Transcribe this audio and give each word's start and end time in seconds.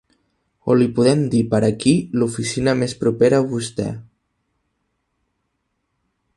O 0.73 0.77
li 0.77 0.87
podem 0.99 1.19
dir 1.33 1.41
per 1.51 1.59
aquí 1.67 1.93
l'oficina 2.21 2.75
més 2.81 2.97
propera 3.03 3.43
a 3.43 3.47
vostè. 3.55 3.87